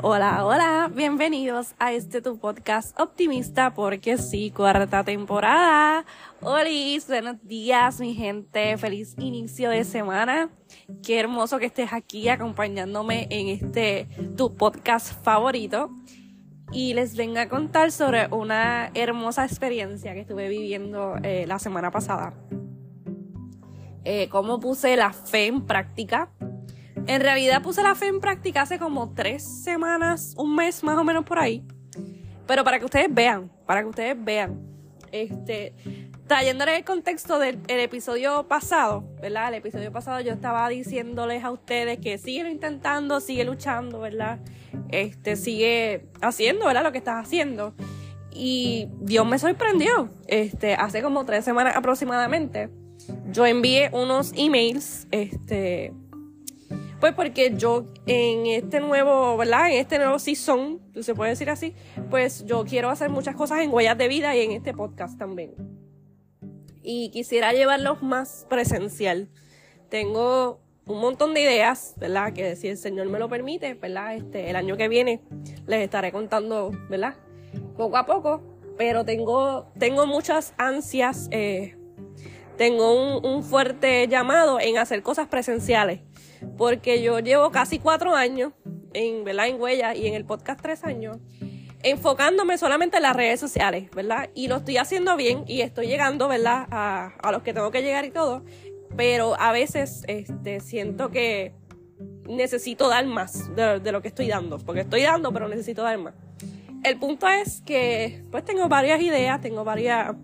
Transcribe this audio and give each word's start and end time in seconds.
Hola, 0.00 0.46
hola, 0.46 0.90
bienvenidos 0.94 1.74
a 1.80 1.92
este 1.92 2.22
tu 2.22 2.38
podcast 2.38 2.98
optimista 3.00 3.74
porque 3.74 4.16
sí, 4.16 4.52
cuarta 4.52 5.02
temporada. 5.02 6.04
Hola, 6.40 6.70
buenos 7.08 7.42
días 7.42 7.98
mi 7.98 8.14
gente, 8.14 8.76
feliz 8.78 9.16
inicio 9.18 9.70
de 9.70 9.82
semana. 9.82 10.50
Qué 11.02 11.18
hermoso 11.18 11.58
que 11.58 11.66
estés 11.66 11.92
aquí 11.92 12.28
acompañándome 12.28 13.26
en 13.30 13.48
este 13.48 14.06
tu 14.36 14.54
podcast 14.54 15.20
favorito. 15.24 15.90
Y 16.70 16.94
les 16.94 17.16
vengo 17.16 17.40
a 17.40 17.48
contar 17.48 17.90
sobre 17.90 18.28
una 18.28 18.92
hermosa 18.94 19.44
experiencia 19.44 20.14
que 20.14 20.20
estuve 20.20 20.48
viviendo 20.48 21.16
eh, 21.24 21.44
la 21.48 21.58
semana 21.58 21.90
pasada. 21.90 22.34
Eh, 24.04 24.28
cómo 24.28 24.60
puse 24.60 24.96
la 24.96 25.12
fe 25.12 25.46
en 25.46 25.66
práctica 25.66 26.30
en 27.08 27.22
realidad 27.22 27.62
puse 27.62 27.82
la 27.82 27.94
fe 27.94 28.06
en 28.06 28.20
práctica 28.20 28.62
hace 28.62 28.78
como 28.78 29.14
tres 29.14 29.42
semanas, 29.42 30.34
un 30.36 30.54
mes 30.54 30.84
más 30.84 30.98
o 30.98 31.04
menos 31.04 31.24
por 31.24 31.38
ahí. 31.38 31.64
Pero 32.46 32.64
para 32.64 32.78
que 32.78 32.84
ustedes 32.84 33.12
vean, 33.12 33.50
para 33.66 33.80
que 33.80 33.88
ustedes 33.88 34.16
vean, 34.22 34.60
este, 35.10 35.74
trayéndole 36.26 36.76
el 36.76 36.84
contexto 36.84 37.38
del 37.38 37.60
episodio 37.66 38.46
pasado, 38.46 39.04
¿verdad? 39.22 39.48
El 39.48 39.54
episodio 39.54 39.90
pasado 39.90 40.20
yo 40.20 40.32
estaba 40.32 40.68
diciéndoles 40.68 41.44
a 41.44 41.50
ustedes 41.50 41.98
que 41.98 42.18
sigue 42.18 42.48
intentando, 42.50 43.20
sigue 43.20 43.44
luchando, 43.44 44.00
¿verdad? 44.00 44.38
Este, 44.90 45.36
sigue 45.36 46.08
haciendo, 46.20 46.66
¿verdad? 46.66 46.82
Lo 46.82 46.92
que 46.92 46.98
estás 46.98 47.24
haciendo. 47.24 47.74
Y 48.30 48.88
Dios 49.00 49.26
me 49.26 49.38
sorprendió. 49.38 50.10
Este, 50.26 50.74
hace 50.74 51.00
como 51.00 51.24
tres 51.24 51.42
semanas 51.46 51.74
aproximadamente, 51.74 52.68
yo 53.30 53.46
envié 53.46 53.88
unos 53.94 54.32
emails, 54.36 55.08
este, 55.10 55.94
pues 57.00 57.14
porque 57.14 57.52
yo 57.56 57.86
en 58.06 58.46
este 58.46 58.80
nuevo, 58.80 59.36
¿verdad? 59.36 59.70
En 59.70 59.78
este 59.78 59.98
nuevo 59.98 60.18
season, 60.18 60.80
se 61.00 61.14
puede 61.14 61.30
decir 61.30 61.48
así, 61.48 61.74
pues 62.10 62.44
yo 62.44 62.64
quiero 62.64 62.90
hacer 62.90 63.08
muchas 63.08 63.36
cosas 63.36 63.60
en 63.60 63.72
Huellas 63.72 63.96
de 63.96 64.08
Vida 64.08 64.34
y 64.34 64.40
en 64.40 64.52
este 64.52 64.72
podcast 64.72 65.18
también. 65.18 65.54
Y 66.82 67.10
quisiera 67.10 67.52
llevarlos 67.52 68.02
más 68.02 68.46
presencial. 68.48 69.28
Tengo 69.90 70.60
un 70.86 71.00
montón 71.00 71.34
de 71.34 71.42
ideas, 71.42 71.94
¿verdad? 71.98 72.32
Que 72.32 72.56
si 72.56 72.68
el 72.68 72.78
Señor 72.78 73.08
me 73.08 73.18
lo 73.18 73.28
permite, 73.28 73.74
¿verdad? 73.74 74.16
Este, 74.16 74.50
el 74.50 74.56
año 74.56 74.76
que 74.76 74.88
viene 74.88 75.20
les 75.66 75.82
estaré 75.82 76.10
contando, 76.10 76.72
¿verdad? 76.88 77.14
Poco 77.76 77.96
a 77.96 78.06
poco, 78.06 78.42
pero 78.76 79.04
tengo, 79.04 79.70
tengo 79.78 80.06
muchas 80.06 80.52
ansias, 80.56 81.28
eh, 81.30 81.76
tengo 82.56 83.18
un, 83.18 83.24
un 83.24 83.44
fuerte 83.44 84.08
llamado 84.08 84.58
en 84.58 84.78
hacer 84.78 85.02
cosas 85.02 85.28
presenciales 85.28 86.00
porque 86.56 87.02
yo 87.02 87.18
llevo 87.20 87.50
casi 87.50 87.78
cuatro 87.78 88.14
años 88.14 88.52
en, 88.92 89.24
¿verdad? 89.24 89.48
en 89.48 89.60
Huella 89.60 89.94
y 89.94 90.06
en 90.06 90.14
el 90.14 90.24
podcast 90.24 90.60
tres 90.60 90.84
años, 90.84 91.18
enfocándome 91.82 92.58
solamente 92.58 92.96
en 92.96 93.04
las 93.04 93.14
redes 93.14 93.38
sociales, 93.38 93.90
¿verdad? 93.94 94.30
Y 94.34 94.48
lo 94.48 94.56
estoy 94.56 94.78
haciendo 94.78 95.16
bien 95.16 95.44
y 95.46 95.60
estoy 95.60 95.86
llegando, 95.86 96.28
¿verdad? 96.28 96.66
A, 96.70 97.12
a 97.22 97.32
los 97.32 97.42
que 97.42 97.52
tengo 97.52 97.70
que 97.70 97.82
llegar 97.82 98.04
y 98.04 98.10
todo, 98.10 98.44
pero 98.96 99.38
a 99.40 99.52
veces 99.52 100.02
este, 100.08 100.60
siento 100.60 101.10
que 101.10 101.54
necesito 102.28 102.88
dar 102.88 103.06
más 103.06 103.54
de, 103.54 103.80
de 103.80 103.92
lo 103.92 104.02
que 104.02 104.08
estoy 104.08 104.28
dando, 104.28 104.58
porque 104.58 104.82
estoy 104.82 105.02
dando, 105.02 105.32
pero 105.32 105.48
necesito 105.48 105.82
dar 105.82 105.98
más. 105.98 106.14
El 106.84 106.98
punto 106.98 107.26
es 107.28 107.60
que, 107.62 108.22
pues 108.30 108.44
tengo 108.44 108.68
varias 108.68 109.00
ideas, 109.00 109.40
tengo 109.40 109.64
varias... 109.64 110.14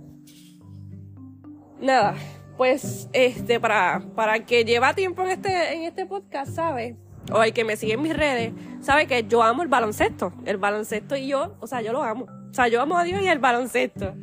Nada, 1.80 2.14
pues 2.56 3.08
este 3.12 3.60
para 3.60 4.02
para 4.14 4.44
que 4.44 4.64
lleva 4.64 4.94
tiempo 4.94 5.22
en 5.22 5.30
este 5.30 5.74
en 5.74 5.82
este 5.82 6.06
podcast 6.06 6.54
sabe 6.54 6.96
o 7.32 7.42
el 7.42 7.52
que 7.52 7.64
me 7.64 7.76
sigue 7.76 7.94
en 7.94 8.02
mis 8.02 8.16
redes 8.16 8.52
sabe 8.80 9.06
que 9.06 9.24
yo 9.24 9.42
amo 9.42 9.62
el 9.62 9.68
baloncesto 9.68 10.32
el 10.44 10.58
baloncesto 10.58 11.16
y 11.16 11.28
yo 11.28 11.56
o 11.60 11.66
sea 11.66 11.80
yo 11.80 11.92
lo 11.92 12.02
amo. 12.02 12.26
O 12.54 12.56
sea 12.56 12.68
yo 12.68 12.80
amo 12.80 12.96
a 12.96 13.02
Dios 13.02 13.20
y 13.20 13.26
el 13.26 13.40
baloncesto. 13.40 14.14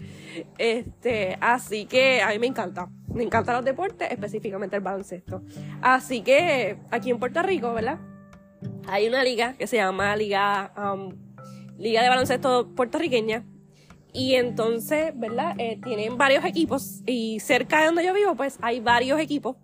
Este 0.58 1.38
así 1.42 1.86
que 1.86 2.22
a 2.22 2.30
mí 2.30 2.40
me 2.40 2.48
encanta. 2.48 2.88
Me 3.14 3.24
encantan 3.24 3.56
los 3.56 3.66
deportes 3.66 4.10
específicamente 4.10 4.78
el 4.78 4.82
baloncesto. 4.82 5.42
Así 5.82 6.22
que 6.22 6.78
aquí 6.92 7.10
en 7.10 7.20
Puerto 7.20 7.42
Rico 7.42 7.74
verdad 7.74 8.00
hay 8.88 9.10
una 9.10 9.22
liga 9.22 9.58
que 9.58 9.68
se 9.68 9.76
llama 9.76 10.16
liga 10.16 10.72
um, 10.78 11.14
liga 11.78 12.02
de 12.04 12.08
baloncesto 12.08 12.70
puertorriqueña 12.74 13.44
y 14.14 14.36
entonces, 14.36 15.14
¿verdad? 15.16 15.56
Eh, 15.58 15.80
tienen 15.84 16.18
varios 16.18 16.44
equipos 16.44 17.02
y 17.06 17.40
cerca 17.40 17.80
de 17.80 17.86
donde 17.88 18.06
yo 18.06 18.14
vivo, 18.14 18.36
pues 18.36 18.58
hay 18.62 18.80
varios 18.80 19.20
equipos. 19.20 19.56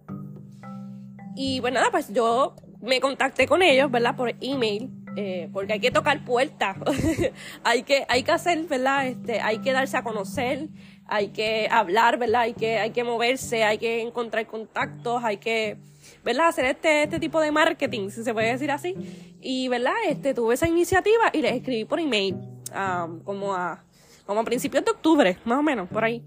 Y 1.35 1.61
pues 1.61 1.73
nada, 1.73 1.91
pues 1.91 2.11
yo 2.13 2.55
me 2.81 2.99
contacté 2.99 3.47
con 3.47 3.61
ellos, 3.61 3.91
¿verdad? 3.91 4.15
Por 4.15 4.33
email, 4.41 4.89
eh, 5.15 5.49
porque 5.51 5.73
hay 5.73 5.79
que 5.79 5.91
tocar 5.91 6.23
puertas, 6.23 6.77
hay, 7.63 7.83
que, 7.83 8.05
hay 8.07 8.23
que 8.23 8.31
hacer, 8.31 8.63
¿verdad? 8.65 9.07
Este, 9.07 9.41
hay 9.41 9.59
que 9.59 9.71
darse 9.73 9.97
a 9.97 10.03
conocer, 10.03 10.69
hay 11.05 11.29
que 11.29 11.67
hablar, 11.69 12.17
¿verdad? 12.17 12.41
Hay 12.41 12.53
que, 12.53 12.77
hay 12.77 12.91
que 12.91 13.03
moverse, 13.03 13.63
hay 13.63 13.77
que 13.77 14.01
encontrar 14.01 14.47
contactos, 14.47 15.23
hay 15.23 15.37
que, 15.37 15.77
¿verdad? 16.23 16.47
Hacer 16.47 16.65
este, 16.65 17.03
este 17.03 17.19
tipo 17.19 17.41
de 17.41 17.51
marketing, 17.51 18.09
si 18.09 18.23
se 18.23 18.33
puede 18.33 18.51
decir 18.51 18.71
así. 18.71 18.95
Y, 19.41 19.67
¿verdad? 19.67 19.93
Este, 20.07 20.33
tuve 20.33 20.53
esa 20.53 20.67
iniciativa 20.67 21.31
y 21.33 21.41
les 21.41 21.53
escribí 21.53 21.85
por 21.85 21.99
email, 21.99 22.35
um, 22.73 23.19
como 23.23 23.53
a 23.53 23.86
como 24.27 24.41
a 24.41 24.43
principios 24.43 24.85
de 24.85 24.91
octubre, 24.91 25.37
más 25.45 25.57
o 25.57 25.63
menos, 25.63 25.89
por 25.89 26.03
ahí. 26.03 26.21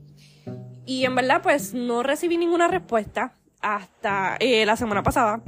Y 0.85 1.05
en 1.05 1.15
verdad, 1.15 1.41
pues 1.43 1.73
no 1.73 2.03
recibí 2.03 2.37
ninguna 2.37 2.67
respuesta 2.67 3.35
hasta 3.61 4.37
eh, 4.41 4.67
la 4.67 4.75
semana 4.75 5.05
pasada. 5.05 5.43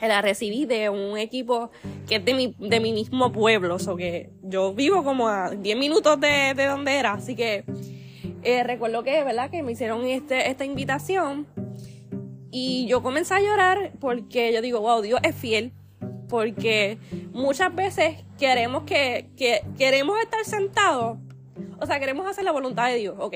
La 0.00 0.20
recibí 0.20 0.66
de 0.66 0.90
un 0.90 1.16
equipo 1.16 1.70
que 2.08 2.16
es 2.16 2.24
de 2.24 2.34
mi, 2.34 2.54
de 2.58 2.80
mi 2.80 2.92
mismo 2.92 3.32
pueblo, 3.32 3.76
o 3.84 3.96
que 3.96 4.30
yo 4.42 4.74
vivo 4.74 5.02
como 5.02 5.28
a 5.28 5.50
10 5.50 5.76
minutos 5.76 6.20
de, 6.20 6.54
de 6.54 6.66
donde 6.66 6.96
era, 6.96 7.12
así 7.12 7.34
que 7.34 7.64
eh, 8.42 8.64
recuerdo 8.64 9.04
que, 9.04 9.22
¿verdad? 9.22 9.50
Que 9.50 9.62
me 9.62 9.72
hicieron 9.72 10.04
este, 10.04 10.50
esta 10.50 10.64
invitación 10.64 11.46
y 12.50 12.86
yo 12.86 13.02
comencé 13.02 13.34
a 13.34 13.40
llorar 13.40 13.92
porque 14.00 14.52
yo 14.52 14.60
digo, 14.60 14.80
wow, 14.80 15.00
Dios 15.00 15.20
es 15.22 15.34
fiel, 15.34 15.72
porque 16.32 16.96
muchas 17.34 17.74
veces 17.74 18.24
queremos 18.38 18.84
que, 18.84 19.28
queremos 19.76 20.18
estar 20.18 20.42
sentados, 20.46 21.18
o 21.78 21.84
sea, 21.84 22.00
queremos 22.00 22.26
hacer 22.26 22.42
la 22.42 22.52
voluntad 22.52 22.88
de 22.88 22.94
Dios, 22.94 23.16
ok, 23.18 23.34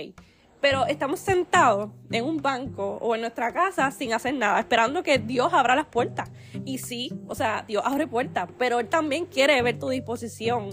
pero 0.62 0.86
estamos 0.86 1.20
sentados 1.20 1.90
en 2.10 2.24
un 2.24 2.38
banco 2.38 2.96
o 3.02 3.14
en 3.14 3.20
nuestra 3.20 3.52
casa 3.52 3.90
sin 3.90 4.14
hacer 4.14 4.32
nada, 4.32 4.58
esperando 4.60 5.02
que 5.02 5.18
Dios 5.18 5.52
abra 5.52 5.76
las 5.76 5.84
puertas. 5.88 6.30
Y 6.64 6.78
sí, 6.78 7.12
o 7.28 7.34
sea, 7.34 7.66
Dios 7.68 7.82
abre 7.84 8.06
puertas, 8.06 8.48
pero 8.58 8.80
Él 8.80 8.88
también 8.88 9.26
quiere 9.26 9.60
ver 9.60 9.78
tu 9.78 9.90
disposición 9.90 10.70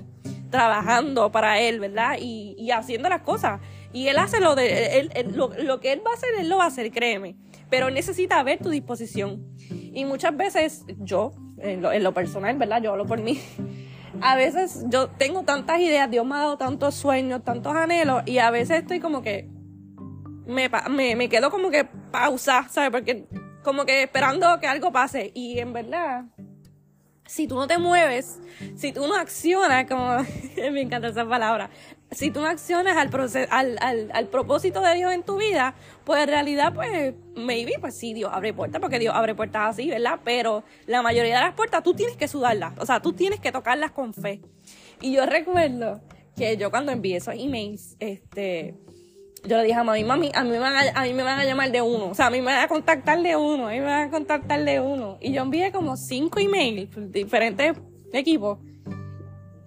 trabajando 0.50 1.29
para 1.29 1.59
Él, 1.59 1.81
¿verdad? 1.81 2.16
Y, 2.22 2.72
haciendo 2.72 3.09
las 3.09 3.23
cosas. 3.23 3.59
Y 3.91 4.07
Él 4.07 4.17
hace 4.17 4.39
lo, 4.39 4.56
de, 4.56 5.09
lo, 5.35 5.50
lo 5.62 5.81
que 5.81 5.91
Él 5.91 6.01
va 6.07 6.12
a 6.12 6.13
hacer, 6.13 6.29
Él 6.39 6.47
lo 6.47 6.56
va 6.56 6.63
a 6.63 6.67
hacer, 6.67 6.89
créeme. 6.89 7.35
Pero 7.73 7.89
necesita 7.89 8.44
ver 8.44 8.59
tu 8.59 8.69
disposición. 8.69 9.47
Y 9.67 10.06
muchas 10.06 10.38
veces 10.38 10.85
yo, 11.00 11.31
en 11.57 11.81
lo, 12.03 12.13
personal, 12.13 12.56
¿verdad? 12.56 12.84
Yo 12.84 12.91
hablo 12.91 13.07
por 13.07 13.19
mí. 13.19 13.41
A 14.22 14.35
veces 14.35 14.85
yo 14.89 15.09
tengo 15.09 15.41
tantas 15.41 15.79
ideas, 15.79 16.07
Dios 16.12 16.23
me 16.23 16.35
ha 16.35 16.38
dado 16.38 16.57
tantos 16.59 16.94
sueños, 16.94 17.44
tantos 17.44 17.75
anhelos, 17.75 18.22
y 18.28 18.38
a 18.38 18.51
veces 18.51 18.81
estoy 18.81 19.00
como 19.00 19.23
que 19.23 19.50
me, 20.45 20.69
me, 20.91 21.16
me 21.16 21.29
quedo 21.29 21.50
como 21.50 21.72
que 21.72 21.83
pausa, 22.12 22.67
¿sabes? 22.69 22.91
Porque 22.91 23.25
como 23.63 23.85
que 23.85 24.03
esperando 24.03 24.59
que 24.59 24.67
algo 24.67 24.91
pase. 24.91 25.31
Y 25.33 25.57
en 25.57 25.73
verdad, 25.73 26.25
si 27.25 27.47
tú 27.47 27.56
no 27.56 27.66
te 27.66 27.79
mueves, 27.79 28.39
si 28.75 28.91
tú 28.91 29.07
no 29.07 29.16
accionas, 29.16 29.88
como 29.88 30.17
me 30.72 30.81
encanta 30.81 31.07
esa 31.07 31.28
palabra, 31.28 31.72
si 32.13 32.31
tú 32.31 32.41
no 32.41 32.47
accionas 32.47 32.97
al, 32.97 33.09
al, 33.50 33.78
al, 33.81 34.12
al, 34.13 34.28
propósito 34.28 34.81
de 34.81 34.96
Dios 34.96 35.13
en 35.13 35.24
tu 35.24 35.38
vida, 35.38 35.75
pues 36.03 36.24
en 36.24 36.29
realidad, 36.29 36.74
pues, 36.74 37.13
maybe, 37.35 37.74
pues 37.79 37.97
sí, 37.97 38.13
Dios 38.13 38.31
abre 38.34 38.53
puertas, 38.53 38.81
porque 38.81 39.00
Dios 39.00 39.13
abre 39.16 39.36
puertas 39.36 39.69
así, 39.69 39.89
¿verdad? 39.89 40.19
Pero 40.24 40.63
la 40.86 41.01
mayoría 41.01 41.36
de 41.36 41.42
las 41.42 41.56
puertas 41.56 41.83
tú 41.83 41.94
tienes 41.94 42.18
que 42.18 42.27
sudarlas, 42.27 42.74
o 42.80 42.86
sea, 42.86 43.01
tú 43.01 43.13
tienes 43.13 43.39
que 43.39 43.51
tocarlas 43.51 43.92
con 43.92 44.13
fe. 44.13 44.42
Y 45.01 45.13
yo 45.13 45.25
recuerdo 45.25 46.01
que 46.36 46.57
yo 46.57 46.71
cuando 46.71 46.92
envié 46.92 47.18
esos 47.18 47.36
emails, 47.36 47.95
este, 48.00 48.75
yo 49.45 49.57
le 49.57 49.63
dije 49.63 49.75
a 49.75 49.83
mami, 49.83 50.04
mami, 50.04 50.31
a 50.33 50.44
mí, 50.44 50.50
me 50.50 50.59
van 50.59 50.74
a, 50.74 51.01
a 51.01 51.04
mí 51.04 51.13
me 51.13 51.24
van 51.24 51.39
a 51.39 51.45
llamar 51.45 51.71
de 51.71 51.81
uno, 51.81 52.09
o 52.09 52.13
sea, 52.16 52.27
a 52.27 52.30
mí 52.30 52.39
me 52.39 52.54
van 52.54 52.63
a 52.63 52.68
contactar 52.68 53.21
de 53.21 53.36
uno, 53.36 53.68
a 53.68 53.71
mí 53.71 53.80
me 53.80 53.86
van 53.86 54.07
a 54.07 54.12
contactar 54.12 54.63
de 54.63 54.80
uno. 54.80 55.18
Y 55.21 55.33
yo 55.33 55.42
envié 55.42 55.71
como 55.71 55.98
cinco 55.98 56.39
emails, 56.39 56.89
diferentes 57.12 57.77
equipos 58.13 58.59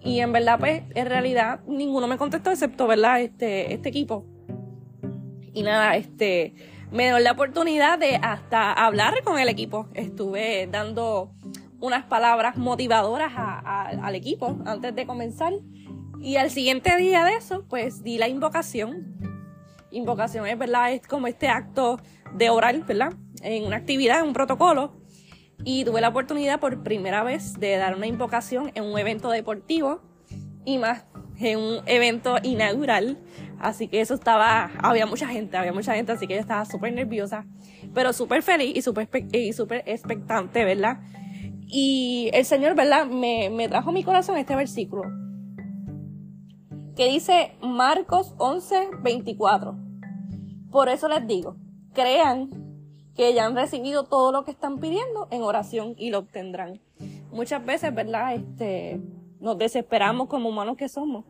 y 0.06 0.20
en 0.20 0.32
verdad, 0.32 0.58
pues, 0.60 0.84
en 0.94 1.06
realidad, 1.06 1.60
ninguno 1.66 2.06
me 2.06 2.16
contestó 2.16 2.50
excepto, 2.50 2.86
¿verdad? 2.86 3.20
Este, 3.20 3.74
este 3.74 3.88
equipo. 3.88 4.24
Y 5.52 5.64
nada, 5.64 5.96
este, 5.96 6.54
me 6.92 7.06
dio 7.06 7.18
la 7.18 7.32
oportunidad 7.32 7.98
de 7.98 8.14
hasta 8.14 8.72
hablar 8.72 9.14
con 9.24 9.40
el 9.40 9.48
equipo. 9.48 9.88
Estuve 9.94 10.68
dando 10.70 11.32
unas 11.80 12.04
palabras 12.04 12.56
motivadoras 12.56 13.32
al 13.34 14.14
equipo 14.14 14.56
antes 14.64 14.94
de 14.94 15.06
comenzar. 15.06 15.54
Y 16.20 16.36
al 16.36 16.50
siguiente 16.50 16.96
día 16.96 17.24
de 17.24 17.34
eso, 17.34 17.64
pues 17.68 18.04
di 18.04 18.16
la 18.16 18.28
invocación. 18.28 19.16
Invocación 19.90 20.46
es, 20.46 20.56
¿verdad? 20.56 20.92
Es 20.92 21.04
como 21.04 21.26
este 21.26 21.48
acto 21.48 21.98
de 22.32 22.48
orar, 22.48 22.78
¿verdad? 22.86 23.12
En 23.42 23.64
una 23.64 23.76
actividad, 23.76 24.20
en 24.20 24.28
un 24.28 24.32
protocolo. 24.34 24.95
Y 25.64 25.84
tuve 25.84 26.00
la 26.00 26.08
oportunidad 26.08 26.60
por 26.60 26.82
primera 26.82 27.22
vez 27.22 27.58
de 27.58 27.76
dar 27.76 27.96
una 27.96 28.06
invocación 28.06 28.70
en 28.74 28.84
un 28.84 28.98
evento 28.98 29.30
deportivo 29.30 30.00
y 30.64 30.78
más 30.78 31.04
en 31.38 31.58
un 31.58 31.80
evento 31.86 32.36
inaugural. 32.42 33.18
Así 33.58 33.88
que 33.88 34.00
eso 34.00 34.14
estaba, 34.14 34.70
había 34.82 35.06
mucha 35.06 35.26
gente, 35.28 35.56
había 35.56 35.72
mucha 35.72 35.94
gente, 35.94 36.12
así 36.12 36.26
que 36.26 36.34
yo 36.34 36.40
estaba 36.40 36.64
súper 36.64 36.92
nerviosa, 36.92 37.46
pero 37.94 38.12
súper 38.12 38.42
feliz 38.42 38.76
y 38.76 38.82
súper 38.82 39.08
y 39.32 39.52
super 39.52 39.82
expectante, 39.86 40.64
¿verdad? 40.64 41.00
Y 41.66 42.30
el 42.32 42.44
Señor, 42.44 42.74
¿verdad? 42.74 43.06
Me, 43.06 43.50
me 43.50 43.68
trajo 43.68 43.92
mi 43.92 44.04
corazón 44.04 44.36
este 44.36 44.54
versículo 44.54 45.04
que 46.96 47.10
dice 47.10 47.56
Marcos 47.60 48.34
11, 48.38 48.88
24. 49.02 49.76
Por 50.70 50.88
eso 50.88 51.08
les 51.08 51.26
digo, 51.26 51.56
crean 51.92 52.65
que 53.16 53.32
ya 53.34 53.46
han 53.46 53.56
recibido 53.56 54.04
todo 54.04 54.30
lo 54.30 54.44
que 54.44 54.50
están 54.50 54.78
pidiendo 54.78 55.26
en 55.30 55.42
oración 55.42 55.94
y 55.96 56.10
lo 56.10 56.18
obtendrán. 56.18 56.80
Muchas 57.32 57.64
veces, 57.64 57.94
¿verdad? 57.94 58.34
Este, 58.34 59.00
nos 59.40 59.58
desesperamos 59.58 60.28
como 60.28 60.48
humanos 60.48 60.76
que 60.76 60.88
somos 60.88 61.24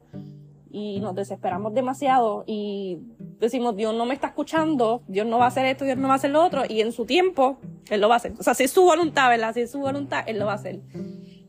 y 0.70 1.00
nos 1.00 1.14
desesperamos 1.14 1.72
demasiado 1.72 2.44
y 2.46 2.98
decimos, 3.38 3.76
Dios 3.76 3.94
no 3.94 4.04
me 4.04 4.14
está 4.14 4.28
escuchando, 4.28 5.02
Dios 5.06 5.26
no 5.26 5.38
va 5.38 5.44
a 5.46 5.48
hacer 5.48 5.64
esto, 5.66 5.84
Dios 5.84 5.96
no 5.96 6.08
va 6.08 6.14
a 6.14 6.16
hacer 6.16 6.30
lo 6.30 6.44
otro 6.44 6.64
y 6.68 6.80
en 6.80 6.92
su 6.92 7.06
tiempo 7.06 7.58
Él 7.88 8.00
lo 8.00 8.08
va 8.08 8.14
a 8.14 8.18
hacer. 8.18 8.34
O 8.38 8.42
sea, 8.42 8.54
si 8.54 8.64
es 8.64 8.72
su 8.72 8.82
voluntad, 8.82 9.28
¿verdad? 9.28 9.54
Si 9.54 9.60
es 9.60 9.70
su 9.70 9.78
voluntad, 9.78 10.24
Él 10.26 10.38
lo 10.38 10.46
va 10.46 10.52
a 10.52 10.56
hacer. 10.56 10.80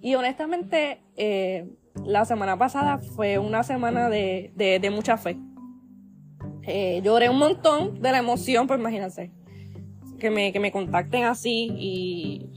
Y 0.02 0.16
honestamente, 0.16 1.02
eh, 1.16 1.68
la 2.06 2.26
semana 2.26 2.58
pasada 2.58 3.00
fue 3.00 3.40
una 3.40 3.64
semana 3.64 4.10
de, 4.10 4.52
de, 4.56 4.90
mucha 4.92 5.18
fe. 5.18 5.38
Eh, 6.64 7.02
lloré 7.04 7.30
un 7.30 7.40
montón 7.40 8.02
de 8.02 8.12
la 8.12 8.20
emoción, 8.20 8.68
pues 8.68 8.80
imagínense, 8.80 9.32
que 10.20 10.30
me, 10.30 10.52
que 10.52 10.60
me 10.60 10.72
contacten 10.72 11.24
así 11.24 11.72
y 11.78 12.50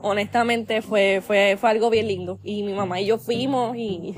honestamente 0.00 0.82
fue, 0.82 1.20
fue, 1.20 1.56
fue 1.58 1.70
algo 1.70 1.90
bien 1.90 2.08
lindo. 2.08 2.38
Y 2.42 2.62
mi 2.62 2.72
mamá 2.72 3.00
y 3.00 3.06
yo 3.06 3.18
fuimos 3.18 3.76
y, 3.76 4.14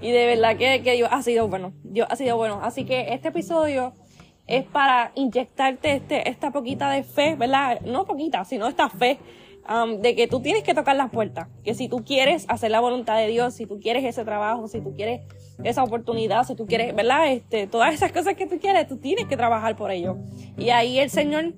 y 0.00 0.10
de 0.10 0.26
verdad 0.26 0.56
que, 0.56 0.82
que 0.82 0.92
Dios 0.92 1.08
ha 1.12 1.22
sido 1.22 1.48
bueno. 1.48 1.72
Dios 1.84 2.06
ha 2.10 2.16
sido 2.16 2.36
bueno. 2.36 2.60
Así 2.62 2.84
que 2.84 3.12
este 3.12 3.28
episodio 3.28 3.92
es 4.46 4.64
para 4.64 5.12
inyectarte 5.14 5.92
este, 5.92 6.28
esta 6.28 6.50
poquita 6.50 6.90
de 6.90 7.02
fe, 7.02 7.34
¿verdad? 7.36 7.80
No 7.82 8.04
poquita, 8.04 8.44
sino 8.44 8.66
esta 8.66 8.88
fe 8.88 9.18
um, 9.68 10.00
de 10.00 10.14
que 10.14 10.26
tú 10.26 10.40
tienes 10.40 10.62
que 10.62 10.74
tocar 10.74 10.96
las 10.96 11.10
puertas. 11.10 11.48
Que 11.64 11.74
si 11.74 11.88
tú 11.88 12.04
quieres 12.04 12.44
hacer 12.48 12.70
la 12.70 12.80
voluntad 12.80 13.16
de 13.16 13.28
Dios, 13.28 13.54
si 13.54 13.66
tú 13.66 13.80
quieres 13.80 14.04
ese 14.04 14.24
trabajo, 14.24 14.68
si 14.68 14.80
tú 14.80 14.94
quieres 14.94 15.22
esa 15.62 15.82
oportunidad, 15.82 16.44
si 16.44 16.54
tú 16.54 16.66
quieres, 16.66 16.94
¿verdad? 16.94 17.32
Este, 17.32 17.66
todas 17.66 17.94
esas 17.94 18.12
cosas 18.12 18.34
que 18.34 18.46
tú 18.46 18.58
quieres, 18.58 18.86
tú 18.88 18.96
tienes 18.98 19.26
que 19.26 19.36
trabajar 19.36 19.76
por 19.76 19.90
ello. 19.90 20.16
Y 20.58 20.70
ahí 20.70 20.98
el 20.98 21.10
Señor 21.10 21.54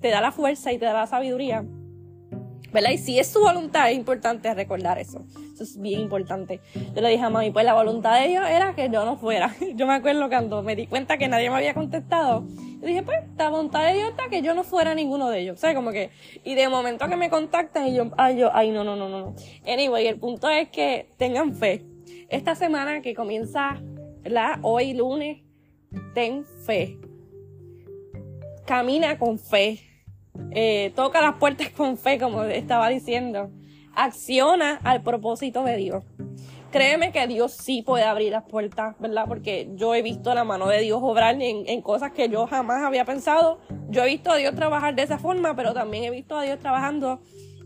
te 0.00 0.08
da 0.08 0.20
la 0.20 0.32
fuerza 0.32 0.72
y 0.72 0.78
te 0.78 0.84
da 0.84 0.94
la 0.94 1.06
sabiduría 1.06 1.64
¿verdad? 2.72 2.90
Y 2.90 2.98
si 2.98 3.18
es 3.18 3.28
su 3.28 3.40
voluntad, 3.40 3.90
es 3.90 3.96
importante 3.96 4.52
recordar 4.54 4.98
eso. 4.98 5.24
Eso 5.54 5.62
es 5.62 5.80
bien 5.80 6.00
importante. 6.00 6.60
Yo 6.94 7.00
le 7.00 7.08
dije 7.10 7.22
a 7.22 7.30
mami, 7.30 7.50
pues 7.50 7.64
la 7.64 7.74
voluntad 7.74 8.20
de 8.20 8.28
Dios 8.28 8.44
era 8.48 8.74
que 8.74 8.90
yo 8.90 9.04
no 9.04 9.16
fuera. 9.16 9.54
Yo 9.74 9.86
me 9.86 9.94
acuerdo 9.94 10.28
cuando 10.28 10.62
me 10.62 10.76
di 10.76 10.86
cuenta 10.86 11.18
que 11.18 11.28
nadie 11.28 11.50
me 11.50 11.56
había 11.56 11.74
contestado. 11.74 12.44
Yo 12.80 12.86
dije, 12.86 13.02
pues, 13.02 13.18
la 13.36 13.48
voluntad 13.50 13.86
de 13.86 13.94
Dios 13.94 14.10
está 14.10 14.28
que 14.28 14.40
yo 14.40 14.54
no 14.54 14.62
fuera 14.62 14.94
ninguno 14.94 15.30
de 15.30 15.40
ellos. 15.40 15.58
¿Sabes? 15.58 15.74
Como 15.74 15.90
que, 15.90 16.10
y 16.44 16.54
de 16.54 16.68
momento 16.68 17.08
que 17.08 17.16
me 17.16 17.28
contactan 17.28 17.88
y 17.88 17.94
yo, 17.94 18.10
ay, 18.16 18.38
yo, 18.38 18.50
ay, 18.54 18.70
no, 18.70 18.84
no, 18.84 18.94
no, 18.94 19.08
no. 19.08 19.34
Anyway, 19.66 20.06
el 20.06 20.18
punto 20.18 20.48
es 20.48 20.68
que 20.68 21.08
tengan 21.16 21.54
fe. 21.54 21.84
Esta 22.28 22.54
semana 22.54 23.00
que 23.02 23.14
comienza, 23.14 23.80
¿verdad? 24.22 24.60
Hoy 24.62 24.94
lunes, 24.94 25.42
ten 26.14 26.44
fe. 26.44 26.98
Camina 28.64 29.18
con 29.18 29.40
fe 29.40 29.87
eh, 30.50 30.92
toca 30.94 31.20
las 31.20 31.34
puertas 31.34 31.70
con 31.76 31.96
fe, 31.96 32.18
como 32.18 32.44
estaba 32.44 32.88
diciendo. 32.88 33.50
Acciona 33.94 34.78
al 34.84 35.02
propósito 35.02 35.64
de 35.64 35.76
Dios. 35.76 36.04
Créeme 36.70 37.12
que 37.12 37.26
Dios 37.26 37.52
sí 37.52 37.82
puede 37.82 38.04
abrir 38.04 38.32
las 38.32 38.44
puertas, 38.44 38.94
¿verdad? 38.98 39.24
Porque 39.26 39.70
yo 39.74 39.94
he 39.94 40.02
visto 40.02 40.34
la 40.34 40.44
mano 40.44 40.68
de 40.68 40.80
Dios 40.82 41.00
obrar 41.02 41.34
en, 41.40 41.66
en 41.66 41.80
cosas 41.80 42.12
que 42.12 42.28
yo 42.28 42.46
jamás 42.46 42.84
había 42.84 43.06
pensado. 43.06 43.58
Yo 43.88 44.04
he 44.04 44.06
visto 44.06 44.30
a 44.30 44.36
Dios 44.36 44.54
trabajar 44.54 44.94
de 44.94 45.02
esa 45.02 45.18
forma, 45.18 45.56
pero 45.56 45.72
también 45.72 46.04
he 46.04 46.10
visto 46.10 46.36
a 46.36 46.42
Dios 46.42 46.58
trabajando 46.58 47.20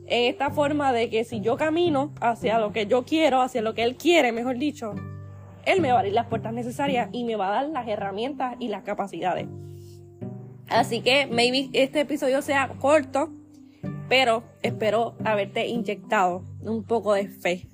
en 0.06 0.30
esta 0.30 0.50
forma 0.50 0.92
de 0.92 1.08
que 1.10 1.24
si 1.24 1.40
yo 1.40 1.56
camino 1.56 2.12
hacia 2.20 2.58
lo 2.58 2.72
que 2.72 2.86
yo 2.86 3.04
quiero, 3.04 3.40
hacia 3.40 3.62
lo 3.62 3.74
que 3.74 3.82
Él 3.82 3.96
quiere, 3.96 4.30
mejor 4.32 4.58
dicho, 4.58 4.94
Él 5.64 5.80
me 5.80 5.88
va 5.88 5.94
a 5.94 5.98
abrir 5.98 6.12
las 6.12 6.26
puertas 6.26 6.52
necesarias 6.52 7.08
y 7.12 7.24
me 7.24 7.36
va 7.36 7.48
a 7.48 7.62
dar 7.62 7.68
las 7.70 7.88
herramientas 7.88 8.56
y 8.58 8.68
las 8.68 8.82
capacidades. 8.82 9.48
Así 10.72 11.02
que 11.02 11.26
maybe 11.26 11.68
este 11.74 12.00
episodio 12.00 12.40
sea 12.40 12.68
corto, 12.80 13.30
pero 14.08 14.42
espero 14.62 15.14
haberte 15.22 15.66
inyectado 15.66 16.44
un 16.62 16.82
poco 16.82 17.12
de 17.12 17.28
fe. 17.28 17.68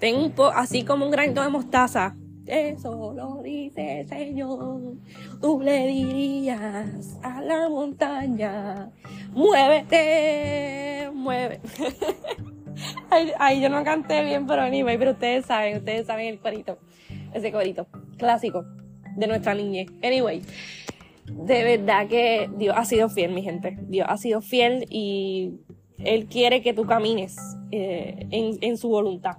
Ten 0.00 0.16
un 0.16 0.32
poco, 0.32 0.50
así 0.56 0.82
como 0.82 1.04
un 1.04 1.12
granito 1.12 1.40
de 1.40 1.50
mostaza. 1.50 2.16
Eso 2.46 3.12
lo 3.14 3.42
dice 3.42 4.00
el 4.00 4.08
Señor. 4.08 4.96
Tú 5.40 5.60
le 5.62 5.86
dirías 5.86 7.16
a 7.22 7.42
la 7.42 7.68
montaña, 7.68 8.90
muévete, 9.30 11.10
mueve. 11.14 11.60
ay, 13.38 13.60
yo 13.60 13.68
no 13.68 13.84
canté 13.84 14.24
bien, 14.24 14.48
pero 14.48 14.62
anyway, 14.62 14.98
pero 14.98 15.12
ustedes 15.12 15.46
saben, 15.46 15.76
ustedes 15.76 16.08
saben 16.08 16.26
el 16.26 16.40
corito. 16.40 16.78
Ese 17.32 17.52
corito 17.52 17.86
clásico 18.16 18.64
de 19.14 19.26
nuestra 19.28 19.54
niñez. 19.54 19.86
Anyway 20.02 20.42
de 21.32 21.64
verdad 21.64 22.08
que 22.08 22.50
Dios 22.56 22.74
ha 22.76 22.84
sido 22.84 23.08
fiel, 23.08 23.32
mi 23.32 23.42
gente. 23.42 23.78
Dios 23.82 24.06
ha 24.08 24.16
sido 24.16 24.40
fiel 24.40 24.86
y 24.90 25.54
Él 25.98 26.26
quiere 26.26 26.62
que 26.62 26.72
tú 26.72 26.86
camines 26.86 27.36
eh, 27.70 28.26
en, 28.30 28.76
su 28.76 28.88
voluntad. 28.88 29.38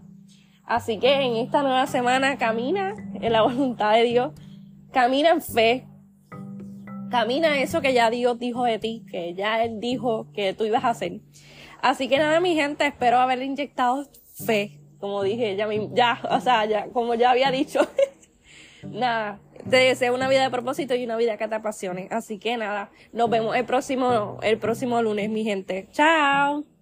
Así 0.65 0.99
que 0.99 1.21
en 1.21 1.37
esta 1.37 1.63
nueva 1.63 1.87
semana 1.87 2.37
camina 2.37 2.95
en 3.21 3.33
la 3.33 3.41
voluntad 3.43 3.93
de 3.93 4.03
Dios, 4.03 4.33
camina 4.91 5.31
en 5.31 5.41
fe, 5.41 5.87
camina 7.09 7.59
eso 7.61 7.81
que 7.81 7.93
ya 7.93 8.09
Dios 8.09 8.37
dijo 8.39 8.63
de 8.63 8.79
ti, 8.79 9.03
que 9.09 9.33
ya 9.33 9.63
Él 9.63 9.79
dijo 9.79 10.27
que 10.33 10.53
tú 10.53 10.65
ibas 10.65 10.83
a 10.83 10.89
hacer. 10.89 11.21
Así 11.81 12.07
que 12.07 12.17
nada, 12.17 12.39
mi 12.39 12.55
gente, 12.55 12.85
espero 12.85 13.17
haberle 13.17 13.45
inyectado 13.45 14.05
fe, 14.45 14.79
como 14.99 15.23
dije, 15.23 15.55
ya, 15.55 15.67
ya 15.93 16.19
o 16.29 16.39
sea, 16.41 16.65
ya, 16.65 16.87
como 16.89 17.15
ya 17.15 17.31
había 17.31 17.51
dicho. 17.51 17.79
nada, 18.83 19.39
te 19.69 19.77
deseo 19.77 20.13
una 20.13 20.29
vida 20.29 20.43
de 20.43 20.49
propósito 20.49 20.95
y 20.95 21.03
una 21.03 21.17
vida 21.17 21.37
que 21.37 21.47
te 21.47 21.55
apasione. 21.55 22.07
Así 22.11 22.39
que 22.39 22.57
nada, 22.57 22.91
nos 23.13 23.29
vemos 23.29 23.55
el 23.55 23.65
próximo, 23.65 24.39
el 24.41 24.57
próximo 24.57 25.01
lunes, 25.01 25.29
mi 25.29 25.43
gente. 25.43 25.87
Chao. 25.91 26.78